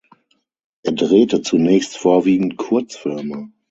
Er 0.81 0.93
drehte 0.93 1.43
zunächst 1.43 1.95
vorwiegend 1.95 2.57
Kurzfilme. 2.57 3.51